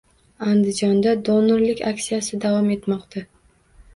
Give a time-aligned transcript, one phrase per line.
[0.45, 3.23] Andijonda donorlik aksiyasi davom etmoqda